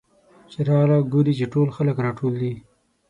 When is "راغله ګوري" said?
0.67-1.33